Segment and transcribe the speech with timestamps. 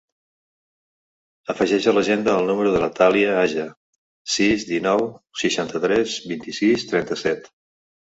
[1.55, 3.67] Afegeix a l'agenda el número de la Thàlia Aja:
[4.39, 5.07] sis, dinou,
[5.45, 7.53] seixanta-tres, vint-i-sis, trenta-set.